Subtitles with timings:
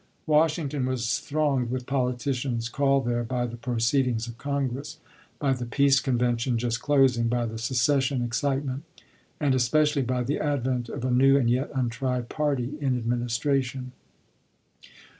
[0.25, 4.97] Washington was thronged with politicians, called there by the proceedings of Congress;
[5.37, 5.69] by the lsei.
[5.69, 8.83] Peace Convention, just closing; by the secession excitement;
[9.39, 13.91] and especially by the advent of a new and yet untried party in administration.